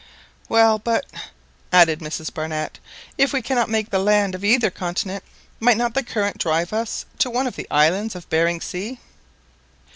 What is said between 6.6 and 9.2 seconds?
us on to one of the islands of Behring Sea?"